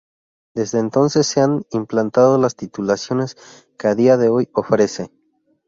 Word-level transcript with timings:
Desde 0.55 0.79
entonces 0.79 1.27
se 1.27 1.41
han 1.41 1.61
implantado 1.69 2.39
las 2.39 2.55
titulaciones 2.55 3.37
que 3.77 3.87
a 3.87 3.93
día 3.93 4.17
de 4.17 4.29
hoy 4.29 4.49
ofrece. 4.51 5.11